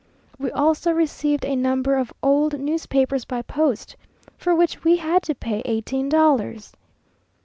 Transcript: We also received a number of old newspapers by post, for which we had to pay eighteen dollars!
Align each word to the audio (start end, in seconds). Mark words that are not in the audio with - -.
We 0.39 0.49
also 0.49 0.91
received 0.91 1.45
a 1.45 1.55
number 1.55 1.95
of 1.95 2.11
old 2.23 2.59
newspapers 2.59 3.23
by 3.23 3.43
post, 3.43 3.95
for 4.35 4.55
which 4.55 4.83
we 4.83 4.97
had 4.97 5.21
to 5.21 5.35
pay 5.35 5.61
eighteen 5.63 6.09
dollars! 6.09 6.73